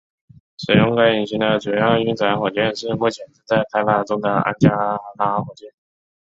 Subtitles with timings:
[0.57, 4.67] 使用该引擎的主要运载火箭是目前正在开发中的安加
[5.15, 5.71] 拉火箭。